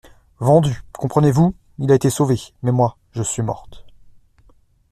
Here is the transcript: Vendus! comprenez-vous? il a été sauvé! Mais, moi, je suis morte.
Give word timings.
Vendus! 0.39 0.81
comprenez-vous? 0.93 1.53
il 1.77 1.91
a 1.91 1.93
été 1.93 2.09
sauvé! 2.09 2.39
Mais, 2.63 2.71
moi, 2.71 2.97
je 3.11 3.21
suis 3.21 3.43
morte. 3.43 3.85